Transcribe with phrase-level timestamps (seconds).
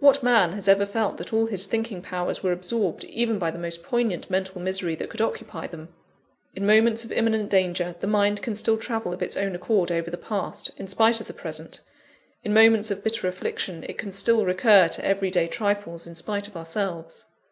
[0.00, 3.60] What man has ever felt that all his thinking powers were absorbed, even by the
[3.60, 5.90] most poignant mental misery that could occupy them?
[6.56, 10.10] In moments of imminent danger, the mind can still travel of its own accord over
[10.10, 11.80] the past, in spite of the present
[12.42, 16.48] in moments of bitter affliction, it can still recur to every day trifles, in spite
[16.48, 17.26] of ourselves.